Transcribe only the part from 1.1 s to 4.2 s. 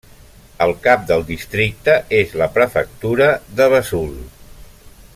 del districte és la prefectura de Vesoul.